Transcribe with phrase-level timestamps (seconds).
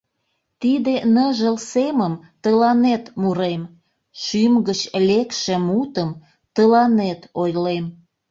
[0.61, 2.13] Тиде ныжыл семым
[2.43, 3.61] тыланет мурем,
[4.21, 6.09] Шӱм гыч лекше мутым
[6.55, 7.85] тыланет ойлем.